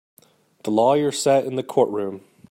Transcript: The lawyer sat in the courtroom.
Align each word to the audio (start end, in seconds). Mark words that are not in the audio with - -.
The 0.63 0.71
lawyer 0.71 1.11
sat 1.11 1.45
in 1.45 1.57
the 1.57 1.63
courtroom. 1.63 2.23